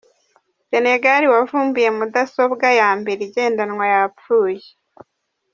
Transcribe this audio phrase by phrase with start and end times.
[0.69, 4.63] Senegare wavumbuye mudasobwa ya mbere igendanwa yapfuye